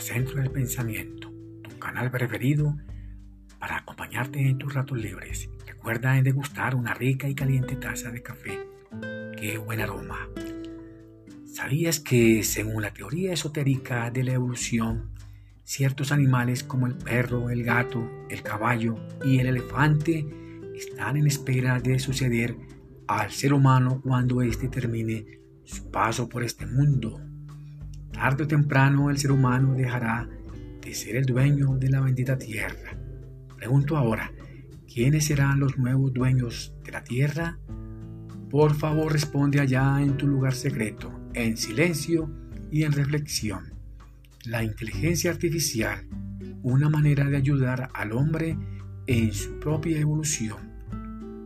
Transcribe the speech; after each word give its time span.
Centro 0.00 0.36
del 0.40 0.50
Pensamiento, 0.50 1.30
tu 1.62 1.78
canal 1.78 2.10
preferido 2.10 2.76
para 3.58 3.76
acompañarte 3.76 4.40
en 4.40 4.56
tus 4.56 4.72
ratos 4.72 4.98
libres. 4.98 5.50
Recuerda 5.66 6.16
en 6.16 6.24
degustar 6.24 6.74
una 6.74 6.94
rica 6.94 7.28
y 7.28 7.34
caliente 7.34 7.76
taza 7.76 8.10
de 8.10 8.22
café. 8.22 8.58
¡Qué 9.36 9.58
buen 9.58 9.80
aroma! 9.80 10.28
¿Sabías 11.46 12.00
que 12.00 12.42
según 12.42 12.82
la 12.82 12.94
teoría 12.94 13.32
esotérica 13.32 14.10
de 14.10 14.24
la 14.24 14.32
evolución, 14.32 15.10
ciertos 15.64 16.12
animales 16.12 16.64
como 16.64 16.86
el 16.86 16.94
perro, 16.94 17.50
el 17.50 17.62
gato, 17.62 18.10
el 18.30 18.42
caballo 18.42 18.96
y 19.22 19.38
el 19.38 19.48
elefante 19.48 20.26
están 20.74 21.18
en 21.18 21.26
espera 21.26 21.78
de 21.78 21.98
suceder 21.98 22.56
al 23.06 23.30
ser 23.30 23.52
humano 23.52 24.00
cuando 24.02 24.40
éste 24.40 24.68
termine 24.68 25.40
su 25.64 25.90
paso 25.90 26.28
por 26.28 26.42
este 26.42 26.64
mundo? 26.64 27.20
Tarde 28.20 28.44
o 28.44 28.46
temprano 28.46 29.08
el 29.08 29.16
ser 29.16 29.32
humano 29.32 29.72
dejará 29.72 30.28
de 30.82 30.92
ser 30.92 31.16
el 31.16 31.24
dueño 31.24 31.78
de 31.78 31.88
la 31.88 32.02
bendita 32.02 32.36
tierra. 32.36 32.94
Pregunto 33.56 33.96
ahora, 33.96 34.30
¿quiénes 34.86 35.24
serán 35.24 35.58
los 35.58 35.78
nuevos 35.78 36.12
dueños 36.12 36.74
de 36.84 36.92
la 36.92 37.02
tierra? 37.02 37.58
Por 38.50 38.74
favor 38.74 39.10
responde 39.10 39.58
allá 39.58 40.02
en 40.02 40.18
tu 40.18 40.26
lugar 40.26 40.52
secreto, 40.52 41.18
en 41.32 41.56
silencio 41.56 42.30
y 42.70 42.82
en 42.82 42.92
reflexión. 42.92 43.72
La 44.44 44.64
inteligencia 44.64 45.30
artificial, 45.30 46.06
una 46.62 46.90
manera 46.90 47.24
de 47.24 47.38
ayudar 47.38 47.88
al 47.94 48.12
hombre 48.12 48.58
en 49.06 49.32
su 49.32 49.58
propia 49.60 49.98
evolución. 49.98 50.58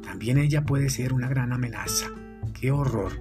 También 0.02 0.38
ella 0.38 0.64
puede 0.64 0.90
ser 0.90 1.12
una 1.12 1.28
gran 1.28 1.52
amenaza. 1.52 2.08
¡Qué 2.52 2.72
horror! 2.72 3.12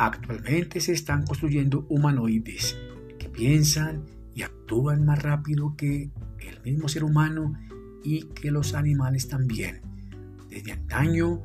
Actualmente 0.00 0.80
se 0.80 0.94
están 0.94 1.26
construyendo 1.26 1.84
humanoides 1.90 2.74
que 3.18 3.28
piensan 3.28 4.06
y 4.34 4.40
actúan 4.40 5.04
más 5.04 5.22
rápido 5.22 5.76
que 5.76 6.10
el 6.38 6.62
mismo 6.64 6.88
ser 6.88 7.04
humano 7.04 7.52
y 8.02 8.22
que 8.28 8.50
los 8.50 8.72
animales 8.72 9.28
también. 9.28 9.82
Desde 10.48 10.72
antaño 10.72 11.42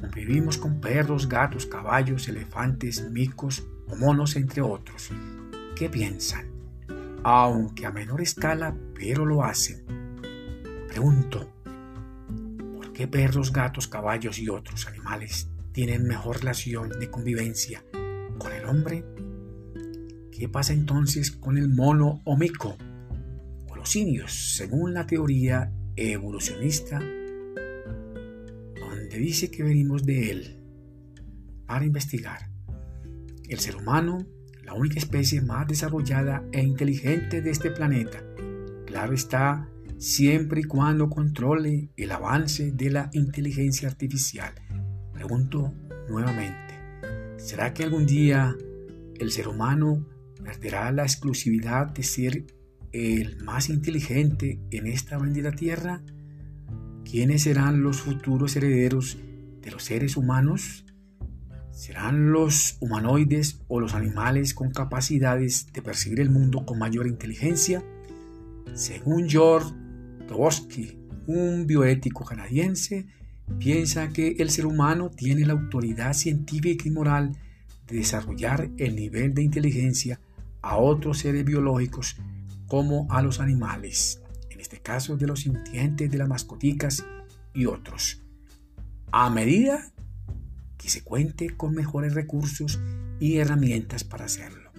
convivimos 0.00 0.56
con 0.56 0.80
perros, 0.80 1.28
gatos, 1.28 1.66
caballos, 1.66 2.28
elefantes, 2.28 3.10
micos 3.10 3.66
o 3.88 3.96
monos, 3.96 4.36
entre 4.36 4.62
otros. 4.62 5.10
¿Qué 5.76 5.90
piensan? 5.90 6.46
Aunque 7.24 7.84
a 7.84 7.90
menor 7.90 8.22
escala, 8.22 8.74
pero 8.94 9.26
lo 9.26 9.44
hacen. 9.44 9.84
Pregunto, 10.88 11.52
¿por 12.74 12.90
qué 12.94 13.06
perros, 13.06 13.52
gatos, 13.52 13.86
caballos 13.86 14.38
y 14.38 14.48
otros 14.48 14.86
animales 14.86 15.50
tienen 15.72 16.04
mejor 16.04 16.38
relación 16.38 16.88
de 16.88 17.10
convivencia 17.10 17.84
hombre? 18.68 19.04
¿Qué 20.30 20.48
pasa 20.48 20.72
entonces 20.72 21.32
con 21.32 21.58
el 21.58 21.68
mono 21.68 22.20
o 22.24 22.36
mico 22.36 22.76
o 23.68 23.76
los 23.76 23.88
simios, 23.88 24.54
según 24.56 24.94
la 24.94 25.06
teoría 25.06 25.72
evolucionista, 25.96 27.00
donde 28.78 29.18
dice 29.18 29.50
que 29.50 29.62
venimos 29.62 30.04
de 30.04 30.30
él 30.30 30.62
para 31.66 31.84
investigar? 31.84 32.50
El 33.48 33.58
ser 33.58 33.76
humano, 33.76 34.18
la 34.62 34.74
única 34.74 34.98
especie 34.98 35.40
más 35.40 35.66
desarrollada 35.66 36.44
e 36.52 36.62
inteligente 36.62 37.42
de 37.42 37.50
este 37.50 37.70
planeta, 37.70 38.22
claro 38.86 39.14
está, 39.14 39.68
siempre 39.98 40.60
y 40.60 40.64
cuando 40.64 41.10
controle 41.10 41.90
el 41.96 42.12
avance 42.12 42.70
de 42.70 42.90
la 42.90 43.10
inteligencia 43.12 43.88
artificial. 43.88 44.52
Pregunto 45.12 45.74
nuevamente, 46.08 46.67
¿Será 47.48 47.72
que 47.72 47.82
algún 47.82 48.04
día 48.04 48.54
el 49.18 49.32
ser 49.32 49.48
humano 49.48 50.06
perderá 50.44 50.92
la 50.92 51.04
exclusividad 51.04 51.86
de 51.86 52.02
ser 52.02 52.44
el 52.92 53.42
más 53.42 53.70
inteligente 53.70 54.60
en 54.70 54.86
esta 54.86 55.16
bendita 55.16 55.52
tierra? 55.52 56.02
¿Quiénes 57.10 57.44
serán 57.44 57.82
los 57.82 58.02
futuros 58.02 58.54
herederos 58.54 59.16
de 59.62 59.70
los 59.70 59.82
seres 59.82 60.18
humanos? 60.18 60.84
¿Serán 61.70 62.32
los 62.32 62.76
humanoides 62.82 63.62
o 63.66 63.80
los 63.80 63.94
animales 63.94 64.52
con 64.52 64.70
capacidades 64.70 65.72
de 65.72 65.80
percibir 65.80 66.20
el 66.20 66.28
mundo 66.28 66.66
con 66.66 66.78
mayor 66.78 67.06
inteligencia? 67.06 67.82
Según 68.74 69.26
George 69.26 69.72
Tobosky, 70.26 70.98
un 71.26 71.66
bioético 71.66 72.26
canadiense, 72.26 73.06
piensa 73.58 74.08
que 74.10 74.36
el 74.38 74.50
ser 74.50 74.66
humano 74.66 75.10
tiene 75.10 75.46
la 75.46 75.54
autoridad 75.54 76.12
científica 76.12 76.86
y 76.86 76.90
moral 76.90 77.36
de 77.86 77.96
desarrollar 77.96 78.70
el 78.76 78.96
nivel 78.96 79.34
de 79.34 79.42
inteligencia 79.42 80.20
a 80.62 80.76
otros 80.76 81.18
seres 81.18 81.44
biológicos 81.44 82.16
como 82.66 83.10
a 83.10 83.22
los 83.22 83.40
animales, 83.40 84.22
en 84.50 84.60
este 84.60 84.80
caso 84.80 85.16
de 85.16 85.26
los 85.26 85.40
sintientes 85.40 86.10
de 86.10 86.18
las 86.18 86.28
mascoticas 86.28 87.04
y 87.54 87.66
otros, 87.66 88.22
a 89.10 89.30
medida 89.30 89.92
que 90.76 90.90
se 90.90 91.02
cuente 91.02 91.56
con 91.56 91.74
mejores 91.74 92.14
recursos 92.14 92.78
y 93.18 93.38
herramientas 93.38 94.04
para 94.04 94.26
hacerlo. 94.26 94.70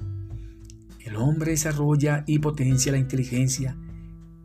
El 1.00 1.16
hombre 1.16 1.52
desarrolla 1.52 2.24
y 2.28 2.40
potencia 2.40 2.92
la 2.92 3.00
inteligencia 3.00 3.76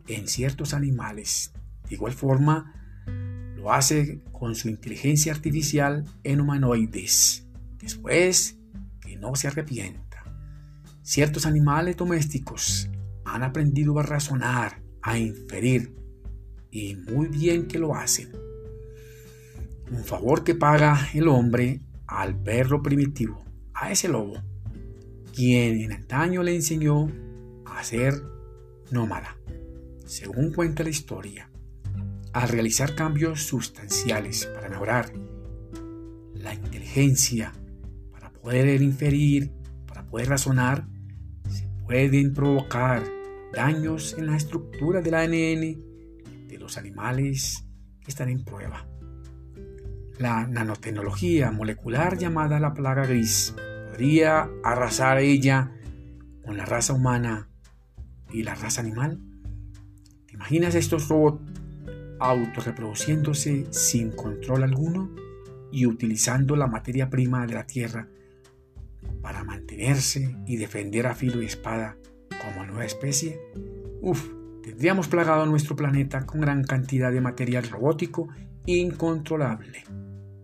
en 0.07 0.27
ciertos 0.27 0.73
animales. 0.73 1.53
De 1.87 1.95
igual 1.95 2.13
forma, 2.13 2.84
lo 3.65 3.73
hace 3.73 4.21
con 4.31 4.53
su 4.53 4.69
inteligencia 4.69 5.33
artificial 5.33 6.05
en 6.23 6.39
humanoides. 6.39 7.47
Después, 7.79 8.59
que 9.01 9.17
no 9.17 9.35
se 9.35 9.47
arrepienta. 9.47 10.23
Ciertos 11.01 11.47
animales 11.47 11.97
domésticos 11.97 12.91
han 13.23 13.41
aprendido 13.41 13.97
a 13.97 14.03
razonar, 14.03 14.83
a 15.01 15.17
inferir, 15.17 15.95
y 16.69 16.95
muy 16.95 17.27
bien 17.27 17.67
que 17.67 17.79
lo 17.79 17.95
hacen. 17.95 18.29
Un 19.89 20.03
favor 20.03 20.43
que 20.43 20.53
paga 20.53 21.09
el 21.15 21.27
hombre 21.27 21.81
al 22.05 22.39
perro 22.39 22.83
primitivo, 22.83 23.43
a 23.73 23.91
ese 23.91 24.09
lobo, 24.09 24.43
quien 25.33 25.81
en 25.81 25.91
antaño 25.91 26.43
le 26.43 26.53
enseñó 26.53 27.11
a 27.65 27.83
ser 27.83 28.13
nómada, 28.91 29.35
según 30.05 30.53
cuenta 30.53 30.83
la 30.83 30.89
historia 30.89 31.49
al 32.35 32.49
realizar 32.49 32.95
cambios 32.95 33.43
sustanciales 33.43 34.45
para 34.47 34.67
mejorar 34.67 35.09
la 36.33 36.53
inteligencia, 36.53 37.53
para 38.11 38.29
poder 38.29 38.81
inferir, 38.81 39.53
para 39.87 40.03
poder 40.05 40.27
razonar, 40.27 40.85
se 41.49 41.65
pueden 41.85 42.33
provocar 42.33 43.03
daños 43.53 44.15
en 44.17 44.27
la 44.27 44.35
estructura 44.35 44.99
del 44.99 45.13
ANN 45.13 46.47
de 46.49 46.57
los 46.59 46.77
animales 46.77 47.65
que 48.01 48.11
están 48.11 48.27
en 48.27 48.43
prueba. 48.43 48.85
La 50.19 50.45
nanotecnología 50.45 51.51
molecular 51.51 52.17
llamada 52.17 52.59
la 52.59 52.73
plaga 52.73 53.05
gris 53.05 53.55
podría 53.89 54.49
arrasar 54.61 55.19
ella 55.19 55.71
con 56.43 56.57
la 56.57 56.65
raza 56.65 56.91
humana 56.91 57.47
y 58.29 58.43
la 58.43 58.55
raza 58.55 58.81
animal. 58.81 59.21
¿Te 60.27 60.33
imaginas 60.33 60.75
estos 60.75 61.07
robots 61.07 61.54
autorreproduciéndose 62.19 63.67
sin 63.71 64.11
control 64.11 64.63
alguno 64.63 65.09
y 65.71 65.85
utilizando 65.85 66.55
la 66.55 66.67
materia 66.67 67.09
prima 67.09 67.45
de 67.45 67.53
la 67.53 67.67
tierra 67.67 68.07
para 69.21 69.43
mantenerse 69.43 70.35
y 70.45 70.57
defender 70.57 71.07
a 71.07 71.15
filo 71.15 71.41
y 71.41 71.45
espada 71.45 71.97
como 72.41 72.65
nueva 72.65 72.85
especie, 72.85 73.39
uff, 74.01 74.29
tendríamos 74.63 75.07
plagado 75.07 75.45
nuestro 75.45 75.75
planeta 75.75 76.25
con 76.25 76.41
gran 76.41 76.63
cantidad 76.63 77.11
de 77.11 77.21
material 77.21 77.67
robótico 77.69 78.29
incontrolable 78.65 79.83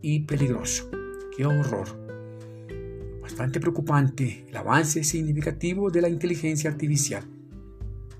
y 0.01 0.21
peligroso. 0.21 0.89
¡Qué 1.35 1.45
horror! 1.45 2.01
Bastante 3.21 3.59
preocupante 3.59 4.45
el 4.49 4.57
avance 4.57 5.03
significativo 5.03 5.89
de 5.89 6.01
la 6.01 6.09
inteligencia 6.09 6.69
artificial. 6.69 7.23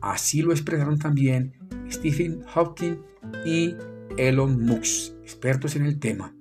Así 0.01 0.41
lo 0.41 0.51
expresaron 0.51 0.97
también 0.97 1.53
Stephen 1.91 2.43
Hawking 2.47 2.97
y 3.45 3.75
Elon 4.17 4.59
Musk, 4.63 5.13
expertos 5.21 5.75
en 5.75 5.85
el 5.85 5.99
tema, 5.99 6.33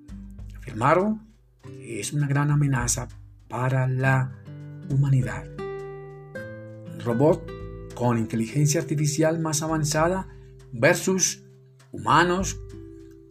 afirmaron 0.57 1.29
que 1.62 2.01
es 2.01 2.12
una 2.12 2.27
gran 2.27 2.51
amenaza 2.51 3.09
para 3.49 3.87
la 3.87 4.43
humanidad. 4.89 5.45
Un 5.57 7.01
robot 7.05 7.51
con 7.95 8.19
inteligencia 8.19 8.81
artificial 8.81 9.39
más 9.41 9.62
avanzada 9.62 10.29
versus 10.73 11.45
humanos 11.93 12.61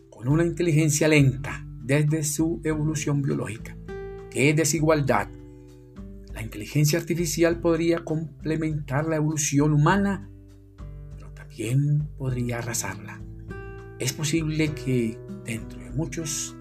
con 0.10 0.28
una 0.28 0.46
inteligencia 0.46 1.08
lenta 1.08 1.66
desde 1.82 2.24
su 2.24 2.62
evolución 2.64 3.22
biológica. 3.22 3.76
¿Qué 4.30 4.54
desigualdad? 4.54 5.28
La 6.40 6.46
inteligencia 6.46 6.98
artificial 6.98 7.60
podría 7.60 8.06
complementar 8.06 9.06
la 9.06 9.18
evolución 9.18 9.74
humana, 9.74 10.30
pero 11.18 11.34
también 11.34 12.08
podría 12.18 12.60
arrasarla. 12.60 13.22
Es 14.00 14.14
posible 14.14 14.74
que 14.74 15.20
dentro 15.44 15.78
de 15.82 15.90
muchos 15.90 16.56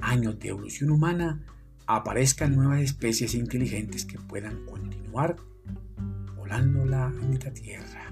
años 0.00 0.38
de 0.40 0.48
evolución 0.48 0.88
humana 0.88 1.44
aparezcan 1.86 2.56
nuevas 2.56 2.80
especies 2.80 3.34
inteligentes 3.34 4.06
que 4.06 4.18
puedan 4.18 4.64
continuar 4.64 5.36
con 5.36 6.34
poblando 6.34 6.86
la 6.86 7.12
tierra. 7.52 8.10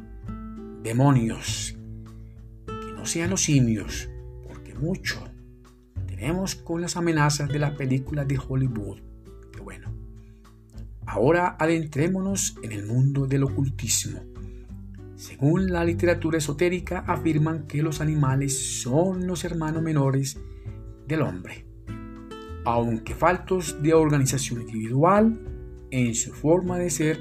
Demonios, 0.82 1.78
que 2.66 2.92
no 2.92 3.06
sean 3.06 3.30
los 3.30 3.40
simios, 3.40 4.10
porque 4.46 4.74
mucho 4.74 5.26
tenemos 6.06 6.56
con 6.56 6.82
las 6.82 6.98
amenazas 6.98 7.48
de 7.48 7.58
las 7.58 7.70
películas 7.70 8.28
de 8.28 8.38
Hollywood. 8.38 9.15
Ahora 11.06 11.56
adentrémonos 11.58 12.58
en 12.62 12.72
el 12.72 12.86
mundo 12.86 13.26
del 13.26 13.44
ocultismo. 13.44 14.20
Según 15.14 15.68
la 15.72 15.84
literatura 15.84 16.38
esotérica, 16.38 17.04
afirman 17.06 17.66
que 17.66 17.82
los 17.82 18.00
animales 18.00 18.80
son 18.82 19.26
los 19.26 19.44
hermanos 19.44 19.82
menores 19.82 20.38
del 21.06 21.22
hombre. 21.22 21.64
Aunque 22.64 23.14
faltos 23.14 23.80
de 23.82 23.94
organización 23.94 24.62
individual, 24.62 25.40
en 25.90 26.14
su 26.14 26.32
forma 26.32 26.78
de 26.78 26.90
ser 26.90 27.18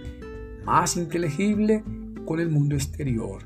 más 0.66 0.98
inteligible 0.98 1.84
con 2.26 2.40
el 2.40 2.50
mundo 2.50 2.76
exterior. 2.76 3.44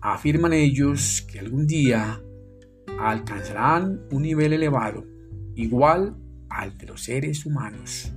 Afirman 0.00 0.52
ellos 0.52 1.24
que 1.30 1.38
algún 1.38 1.66
día 1.66 2.20
alcanzarán 2.98 4.02
un 4.10 4.22
nivel 4.22 4.52
elevado, 4.52 5.04
igual 5.54 6.16
al 6.50 6.76
de 6.76 6.86
los 6.86 7.04
seres 7.04 7.46
humanos. 7.46 8.12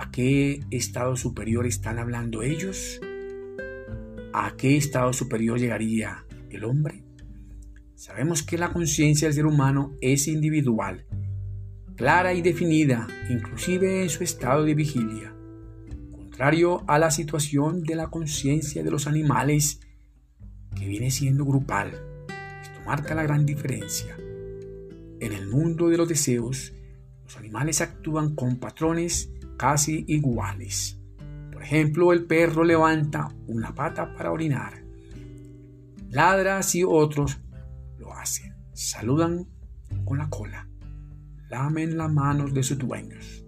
¿A 0.00 0.10
qué 0.10 0.64
estado 0.70 1.14
superior 1.14 1.66
están 1.66 1.98
hablando 1.98 2.40
ellos? 2.40 2.98
¿A 4.32 4.56
qué 4.56 4.78
estado 4.78 5.12
superior 5.12 5.60
llegaría 5.60 6.24
el 6.48 6.64
hombre? 6.64 7.04
Sabemos 7.96 8.42
que 8.42 8.56
la 8.56 8.72
conciencia 8.72 9.28
del 9.28 9.34
ser 9.34 9.44
humano 9.44 9.92
es 10.00 10.26
individual, 10.26 11.04
clara 11.96 12.32
y 12.32 12.40
definida, 12.40 13.08
inclusive 13.28 14.02
en 14.02 14.08
su 14.08 14.24
estado 14.24 14.64
de 14.64 14.72
vigilia, 14.72 15.34
contrario 16.10 16.82
a 16.88 16.98
la 16.98 17.10
situación 17.10 17.82
de 17.82 17.96
la 17.96 18.08
conciencia 18.08 18.82
de 18.82 18.90
los 18.90 19.06
animales 19.06 19.80
que 20.76 20.88
viene 20.88 21.10
siendo 21.10 21.44
grupal. 21.44 21.88
Esto 22.62 22.80
marca 22.86 23.14
la 23.14 23.24
gran 23.24 23.44
diferencia. 23.44 24.16
En 24.16 25.32
el 25.34 25.46
mundo 25.46 25.90
de 25.90 25.98
los 25.98 26.08
deseos, 26.08 26.72
los 27.22 27.36
animales 27.36 27.82
actúan 27.82 28.34
con 28.34 28.56
patrones 28.56 29.30
casi 29.60 30.06
iguales. 30.08 30.98
Por 31.52 31.62
ejemplo, 31.62 32.14
el 32.14 32.24
perro 32.24 32.64
levanta 32.64 33.28
una 33.46 33.74
pata 33.74 34.14
para 34.14 34.32
orinar. 34.32 34.82
Ladra 36.08 36.62
si 36.62 36.82
otros 36.82 37.38
lo 37.98 38.14
hacen. 38.14 38.54
Saludan 38.72 39.46
con 40.06 40.16
la 40.16 40.30
cola. 40.30 40.66
Lamen 41.50 41.98
las 41.98 42.10
manos 42.10 42.54
de 42.54 42.62
sus 42.62 42.78
dueños, 42.78 43.44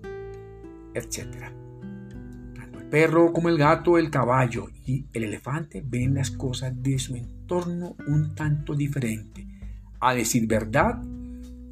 etc. 0.93 1.50
Tanto 2.56 2.79
el 2.79 2.91
perro 2.91 3.32
como 3.32 3.49
el 3.49 3.56
gato, 3.56 3.97
el 3.97 4.11
caballo 4.11 4.67
y 4.85 5.06
el 5.15 5.25
elefante 5.25 5.82
ven 5.82 6.12
las 6.12 6.31
cosas 6.31 6.75
de 6.82 6.99
su 6.99 7.17
entorno 7.17 7.97
un 8.06 8.35
tanto 8.35 8.75
diferente. 8.75 9.49
A 9.99 10.12
decir 10.12 10.47
verdad, 10.47 11.03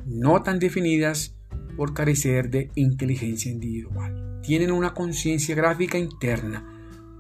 no 0.07 0.43
tan 0.43 0.59
definidas 0.59 1.37
por 1.77 1.93
carecer 1.93 2.49
de 2.49 2.71
inteligencia 2.75 3.53
individual 3.53 4.30
tienen 4.43 4.71
una 4.73 4.95
conciencia 4.95 5.55
gráfica 5.55 5.99
interna 5.99 6.65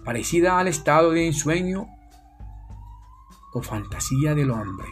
parecida 0.05 0.59
al 0.59 0.69
estado 0.69 1.13
de 1.13 1.27
ensueño 1.27 1.89
o 3.53 3.63
fantasía 3.63 4.35
del 4.35 4.51
hombre. 4.51 4.89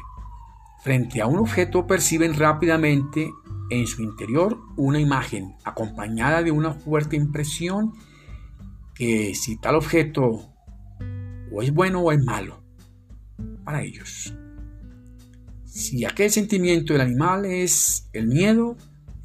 Frente 0.82 1.20
a 1.20 1.26
un 1.26 1.38
objeto 1.38 1.86
perciben 1.86 2.34
rápidamente 2.34 3.32
en 3.70 3.86
su 3.86 4.02
interior 4.02 4.58
una 4.76 5.00
imagen 5.00 5.56
acompañada 5.64 6.42
de 6.42 6.50
una 6.50 6.72
fuerte 6.72 7.16
impresión 7.16 7.92
que 8.94 9.34
si 9.34 9.56
tal 9.56 9.76
objeto 9.76 10.52
o 11.52 11.62
es 11.62 11.72
bueno 11.72 12.00
o 12.00 12.12
es 12.12 12.22
malo 12.22 12.62
para 13.64 13.82
ellos. 13.82 14.34
Si 15.64 16.04
aquel 16.04 16.30
sentimiento 16.30 16.92
del 16.92 17.02
animal 17.02 17.44
es 17.44 18.08
el 18.12 18.26
miedo, 18.26 18.76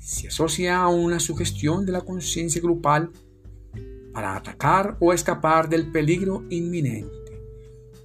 se 0.03 0.27
asocia 0.27 0.81
a 0.81 0.89
una 0.89 1.17
sugestión 1.17 1.85
de 1.85 1.93
la 1.93 2.01
conciencia 2.01 2.61
grupal 2.61 3.09
para 4.11 4.35
atacar 4.35 4.97
o 4.99 5.13
escapar 5.13 5.69
del 5.69 5.91
peligro 5.91 6.43
inminente. 6.49 7.09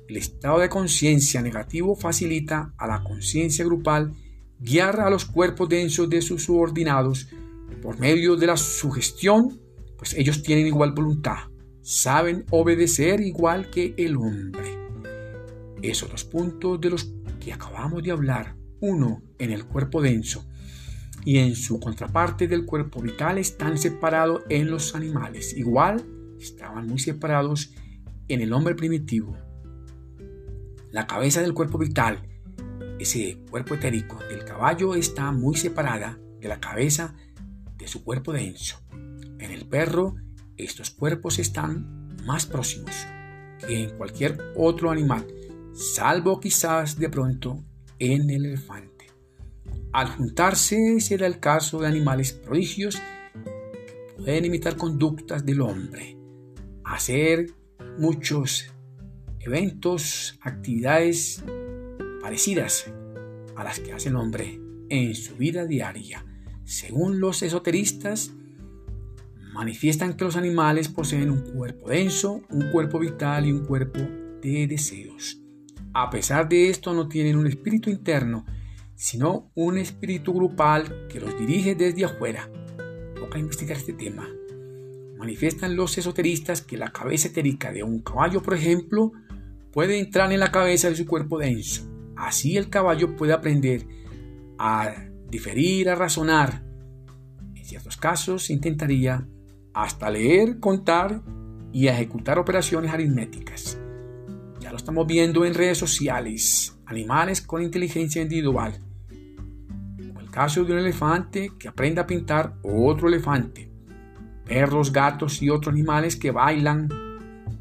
El 0.09 0.17
estado 0.17 0.61
de 0.61 0.69
conciencia 0.69 1.43
negativo 1.43 1.97
facilita 1.97 2.73
a 2.79 2.87
la 2.87 3.03
conciencia 3.03 3.65
grupal 3.65 4.15
guiar 4.61 5.01
a 5.01 5.11
los 5.11 5.25
cuerpos 5.25 5.69
densos 5.69 6.09
de 6.09 6.23
sus 6.23 6.45
subordinados 6.45 7.29
por 7.83 7.99
medio 7.99 8.37
de 8.37 8.47
la 8.47 8.57
sugestión, 8.57 9.61
pues 9.97 10.15
ellos 10.15 10.41
tienen 10.45 10.69
igual 10.69 10.93
voluntad, 10.93 11.49
saben 11.83 12.47
obedecer 12.51 13.21
igual 13.21 13.71
que 13.71 13.95
el 13.99 14.17
hombre. 14.17 14.79
Esos 15.83 16.09
dos 16.09 16.25
puntos 16.25 16.81
de 16.81 16.91
los 16.91 17.13
que 17.41 17.53
acabamos 17.53 18.05
de 18.05 18.13
hablar, 18.13 18.55
uno 18.81 19.21
en 19.37 19.51
el 19.51 19.65
cuerpo 19.67 20.01
denso 20.01 20.47
y 21.25 21.39
en 21.39 21.55
su 21.55 21.81
contraparte 21.81 22.49
del 22.49 22.65
cuerpo 22.65 23.01
vital 23.01 23.39
están 23.39 23.79
separados 23.79 24.43
en 24.49 24.71
los 24.71 24.95
animales. 24.95 25.57
Igual 25.57 26.05
estaban 26.39 26.87
muy 26.87 26.99
separados 26.99 27.73
en 28.29 28.41
el 28.41 28.53
hombre 28.53 28.75
primitivo. 28.75 29.37
La 30.91 31.07
cabeza 31.07 31.43
del 31.43 31.55
cuerpo 31.55 31.79
vital, 31.79 32.23
ese 32.99 33.43
cuerpo 33.51 33.75
etérico 33.75 34.19
del 34.29 34.45
caballo, 34.45 34.95
está 34.95 35.33
muy 35.33 35.57
separada 35.57 36.19
de 36.41 36.49
la 36.49 36.61
cabeza 36.61 37.15
de 37.77 37.89
su 37.89 38.05
cuerpo 38.05 38.33
denso. 38.33 38.81
En 39.39 39.51
el 39.51 39.67
perro, 39.67 40.17
estos 40.57 40.91
cuerpos 40.91 41.39
están 41.39 42.17
más 42.25 42.47
próximos 42.47 43.07
que 43.59 43.85
en 43.85 43.97
cualquier 43.97 44.39
otro 44.57 44.91
animal, 44.91 45.27
salvo 45.75 46.41
quizás 46.41 46.99
de 46.99 47.09
pronto 47.09 47.65
en 47.99 48.31
el 48.31 48.47
elefante. 48.47 48.98
Al 49.93 50.09
juntarse 50.09 51.01
se 51.01 51.17
da 51.17 51.27
el 51.27 51.41
caso 51.41 51.81
de 51.81 51.89
animales 51.89 52.33
prodigios 52.33 53.01
pueden 54.17 54.45
imitar 54.45 54.77
conductas 54.77 55.47
del 55.47 55.63
hombre, 55.63 56.19
hacer 56.85 57.47
muchos 57.99 58.71
eventos, 59.41 60.39
actividades 60.43 61.43
parecidas 62.21 62.93
a 63.57 63.65
las 63.65 63.81
que 63.81 63.93
hace 63.93 64.11
el 64.11 64.17
hombre 64.17 64.61
en 64.91 65.15
su 65.15 65.37
vida 65.37 65.65
diaria. 65.65 66.25
Según 66.65 67.19
los 67.21 67.43
esoteristas, 67.43 68.33
manifiestan 69.55 70.15
que 70.15 70.25
los 70.25 70.37
animales 70.37 70.89
poseen 70.89 71.31
un 71.31 71.41
cuerpo 71.41 71.89
denso, 71.89 72.43
un 72.51 72.71
cuerpo 72.71 72.99
vital 72.99 73.47
y 73.47 73.53
un 73.53 73.65
cuerpo 73.65 74.01
de 74.43 74.67
deseos. 74.67 75.41
A 75.95 76.11
pesar 76.11 76.47
de 76.49 76.69
esto, 76.69 76.93
no 76.93 77.09
tienen 77.09 77.39
un 77.39 77.47
espíritu 77.47 77.89
interno 77.89 78.45
sino 78.99 79.53
un 79.55 79.79
espíritu 79.79 80.35
grupal 80.35 81.07
que 81.09 81.21
los 81.21 81.39
dirige 81.39 81.77
desde 81.77 82.05
afuera. 82.05 82.51
Toca 83.15 83.39
investigar 83.39 83.79
este 83.79 83.93
tema. 83.93 84.29
Manifiestan 85.17 85.77
los 85.77 85.97
esoteristas 85.97 86.63
que 86.63 86.77
la 86.77 86.91
cabeza 86.91 87.29
etérica 87.29 87.71
de 87.71 87.85
un 87.85 88.01
caballo, 88.01 88.43
por 88.43 88.55
ejemplo, 88.55 89.13
puede 89.73 90.01
entrar 90.01 90.33
en 90.33 90.41
la 90.41 90.51
cabeza 90.51 90.91
de 90.91 90.97
su 90.97 91.07
cuerpo 91.07 91.39
denso. 91.39 91.89
Así 92.17 92.57
el 92.57 92.71
caballo 92.71 93.15
puede 93.15 93.33
aprender 93.33 93.87
a 94.59 94.93
diferir, 95.31 95.91
a 95.91 95.95
razonar. 95.95 96.65
En 97.55 97.65
ciertos 97.65 97.97
casos 97.97 98.51
intentaría 98.51 99.29
hasta 99.75 100.11
leer, 100.11 100.59
contar 100.59 101.23
y 101.73 101.87
ejecutar 101.87 102.37
operaciones 102.41 102.93
aritméticas. 102.93 103.79
Ya 104.59 104.73
lo 104.73 104.77
estamos 104.77 105.07
viendo 105.07 105.45
en 105.45 105.55
redes 105.55 105.79
sociales. 105.79 106.75
Animales 106.85 107.43
con 107.43 107.63
inteligencia 107.63 108.23
individual 108.23 108.88
caso 110.39 110.63
de 110.63 110.73
un 110.73 110.79
elefante 110.79 111.51
que 111.59 111.67
aprende 111.67 112.01
a 112.01 112.07
pintar 112.07 112.55
otro 112.63 113.09
elefante. 113.09 113.73
Perros, 114.45 114.93
gatos 114.93 115.43
y 115.43 115.51
otros 115.51 115.75
animales 115.75 116.15
que 116.15 116.31
bailan, 116.31 116.89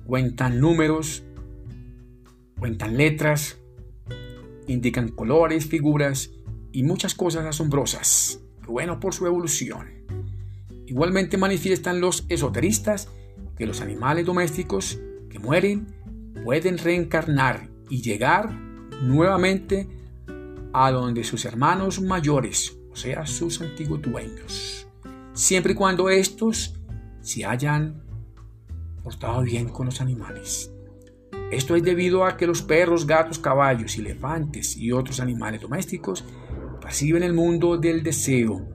cuentan 0.06 0.60
números, 0.60 1.24
cuentan 2.60 2.96
letras, 2.96 3.58
indican 4.68 5.10
colores, 5.10 5.66
figuras 5.66 6.30
y 6.72 6.84
muchas 6.84 7.16
cosas 7.16 7.48
asombrosas. 7.48 8.42
Bueno 8.68 9.00
por 9.00 9.16
su 9.16 9.26
evolución. 9.26 9.88
Igualmente 10.86 11.36
manifiestan 11.36 12.00
los 12.00 12.28
esoteristas 12.30 13.10
que 13.58 13.66
los 13.66 13.82
animales 13.82 14.24
domésticos 14.24 15.00
que 15.32 15.40
mueren 15.40 15.88
pueden 16.46 16.78
reencarnar 16.78 17.72
y 17.90 18.04
llegar 18.04 18.52
nuevamente 19.02 19.97
a 20.80 20.92
donde 20.92 21.24
sus 21.24 21.44
hermanos 21.46 22.00
mayores, 22.02 22.78
o 22.92 22.96
sea, 22.96 23.26
sus 23.26 23.60
antiguos 23.62 24.02
dueños, 24.02 24.88
siempre 25.34 25.74
y 25.74 25.76
cuando 25.76 26.10
estos 26.10 26.76
se 27.22 27.46
hayan 27.46 28.04
portado 29.04 29.42
bien 29.42 29.70
con 29.70 29.88
los 29.88 30.02
animales. 30.02 30.72
Esto 31.52 31.76
es 31.76 31.82
debido 31.82 32.26
a 32.26 32.38
que 32.38 32.46
los 32.46 32.62
perros, 32.62 33.08
gatos, 33.08 33.40
caballos, 33.40 33.98
elefantes 33.98 34.78
y 34.78 34.92
otros 34.92 35.20
animales 35.20 35.62
domésticos 35.62 36.24
perciben 36.80 37.24
el 37.24 37.34
mundo 37.34 37.78
del 37.78 38.04
deseo, 38.04 38.68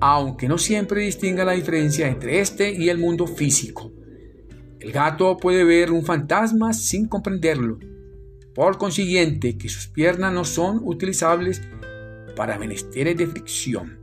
aunque 0.00 0.48
no 0.48 0.56
siempre 0.56 1.02
distingan 1.02 1.46
la 1.46 1.52
diferencia 1.52 2.08
entre 2.08 2.40
este 2.40 2.72
y 2.72 2.88
el 2.88 2.96
mundo 2.96 3.26
físico. 3.26 3.92
El 4.78 4.92
gato 4.92 5.36
puede 5.36 5.64
ver 5.64 5.92
un 5.92 6.04
fantasma 6.04 6.72
sin 6.72 7.06
comprenderlo. 7.06 7.78
Por 8.54 8.78
consiguiente, 8.78 9.56
que 9.56 9.68
sus 9.68 9.86
piernas 9.86 10.32
no 10.32 10.44
son 10.44 10.80
utilizables 10.82 11.62
para 12.36 12.58
menesteres 12.58 13.16
de 13.16 13.26
fricción. 13.26 14.00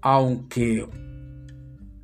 Aunque 0.00 0.88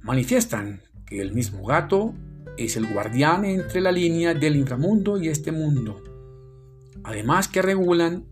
manifiestan 0.02 0.82
que 1.06 1.20
el 1.20 1.32
mismo 1.32 1.64
gato 1.64 2.14
es 2.56 2.76
el 2.76 2.92
guardián 2.92 3.44
entre 3.44 3.80
la 3.80 3.92
línea 3.92 4.34
del 4.34 4.56
inframundo 4.56 5.20
y 5.20 5.28
este 5.28 5.52
mundo. 5.52 6.02
Además 7.02 7.48
que 7.48 7.62
regulan 7.62 8.26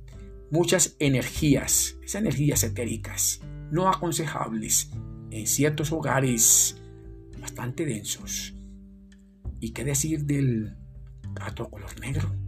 muchas 0.50 0.96
energías, 0.98 1.96
esas 2.02 2.22
energías 2.22 2.62
etéricas, 2.62 3.40
no 3.70 3.88
aconsejables 3.88 4.90
en 5.30 5.46
ciertos 5.46 5.92
hogares 5.92 6.76
bastante 7.40 7.86
densos. 7.86 8.54
¿Y 9.60 9.70
qué 9.70 9.84
decir 9.84 10.24
del 10.24 10.76
gato 11.34 11.70
color 11.70 11.98
negro? 12.00 12.41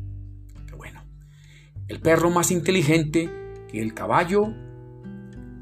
El 1.89 2.01
perro 2.01 2.31
más 2.31 2.51
inteligente 2.51 3.31
que 3.71 3.81
el 3.81 3.95
caballo 3.95 4.55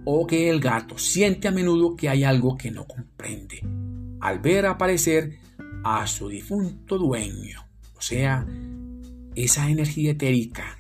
o 0.05 0.27
que 0.27 0.51
el 0.51 0.61
gato 0.61 0.99
siente 0.99 1.49
a 1.49 1.53
menudo 1.53 1.97
que 1.97 2.09
hay 2.09 2.25
algo 2.25 2.57
que 2.57 2.71
no 2.71 2.87
comprende 2.87 3.63
al 4.23 4.39
ver 4.39 4.67
aparecer 4.67 5.41
a 5.83 6.07
su 6.07 6.29
difunto 6.29 6.97
dueño, 6.97 7.67
o 7.97 8.01
sea, 8.01 8.47
esa 9.35 9.69
energía 9.69 10.13
etérica 10.13 10.79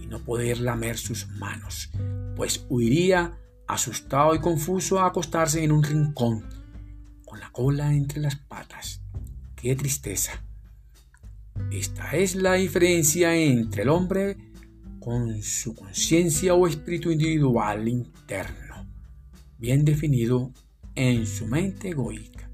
y 0.00 0.06
no 0.06 0.20
poder 0.20 0.60
lamer 0.60 0.96
sus 0.96 1.26
manos, 1.28 1.90
pues 2.36 2.64
huiría 2.68 3.36
asustado 3.66 4.32
y 4.36 4.38
confuso 4.38 5.00
a 5.00 5.06
acostarse 5.06 5.64
en 5.64 5.72
un 5.72 5.82
rincón, 5.82 6.44
con 7.24 7.40
la 7.40 7.50
cola 7.50 7.92
entre 7.92 8.20
las 8.20 8.36
patas. 8.36 9.02
¡Qué 9.56 9.74
tristeza! 9.74 10.44
Esta 11.72 12.12
es 12.12 12.36
la 12.36 12.54
diferencia 12.54 13.34
entre 13.34 13.82
el 13.82 13.88
hombre 13.88 14.36
con 15.04 15.42
su 15.42 15.74
conciencia 15.74 16.54
o 16.54 16.66
espíritu 16.66 17.10
individual 17.10 17.86
interno, 17.86 18.86
bien 19.58 19.84
definido 19.84 20.50
en 20.94 21.26
su 21.26 21.46
mente 21.46 21.90
egoica, 21.90 22.50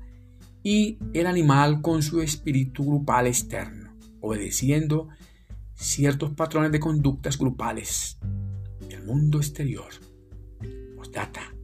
y 0.65 0.99
el 1.15 1.29
animal 1.29 1.81
con 1.81 2.03
su 2.03 2.21
espíritu 2.21 2.85
grupal 2.85 3.29
externo, 3.29 3.97
obedeciendo 4.21 5.07
ciertos 5.75 6.33
patrones 6.33 6.73
de 6.73 6.81
conductas 6.81 7.39
grupales 7.39 8.19
del 8.89 9.05
mundo 9.05 9.39
exterior. 9.39 9.93
Postdata. 10.97 11.55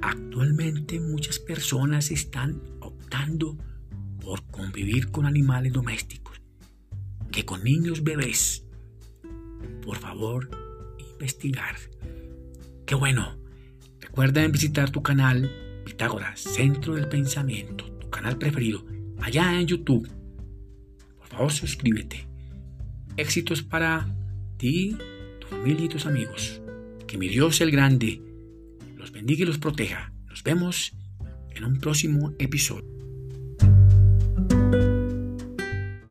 Actualmente 0.00 1.00
muchas 1.00 1.40
personas 1.40 2.12
están 2.12 2.62
optando 2.80 3.58
por 4.22 4.46
convivir 4.46 5.10
con 5.10 5.26
animales 5.26 5.72
domésticos 5.72 6.40
que 7.32 7.44
con 7.44 7.64
niños 7.64 8.04
bebés. 8.04 8.64
Por 9.82 9.98
favor, 9.98 10.50
investigar. 10.98 11.76
Qué 12.86 12.94
bueno. 12.94 13.36
Recuerda 14.00 14.46
visitar 14.48 14.90
tu 14.90 15.02
canal 15.02 15.50
Pitágoras, 15.84 16.40
Centro 16.40 16.94
del 16.94 17.08
Pensamiento, 17.08 17.84
tu 17.98 18.10
canal 18.10 18.38
preferido, 18.38 18.84
allá 19.20 19.60
en 19.60 19.66
YouTube. 19.66 20.10
Por 21.18 21.28
favor, 21.28 21.52
suscríbete. 21.52 22.26
Éxitos 23.16 23.62
para 23.62 24.14
ti, 24.56 24.96
tu 25.40 25.46
familia 25.46 25.84
y 25.84 25.88
tus 25.88 26.06
amigos. 26.06 26.60
Que 27.06 27.18
mi 27.18 27.28
Dios 27.28 27.60
el 27.60 27.70
Grande 27.70 28.22
los 28.96 29.12
bendiga 29.12 29.42
y 29.42 29.46
los 29.46 29.58
proteja. 29.58 30.12
Nos 30.28 30.42
vemos 30.42 30.92
en 31.54 31.64
un 31.64 31.78
próximo 31.80 32.32
episodio. 32.38 32.99